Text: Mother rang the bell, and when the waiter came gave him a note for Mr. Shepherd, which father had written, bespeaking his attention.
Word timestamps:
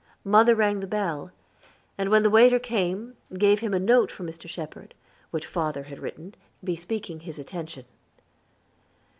Mother 0.23 0.55
rang 0.55 0.79
the 0.79 0.87
bell, 0.87 1.29
and 1.95 2.09
when 2.09 2.23
the 2.23 2.29
waiter 2.31 2.57
came 2.57 3.17
gave 3.37 3.59
him 3.59 3.71
a 3.71 3.77
note 3.79 4.09
for 4.11 4.23
Mr. 4.23 4.49
Shepherd, 4.49 4.95
which 5.29 5.45
father 5.45 5.83
had 5.83 5.99
written, 5.99 6.33
bespeaking 6.63 7.19
his 7.19 7.37
attention. 7.37 7.85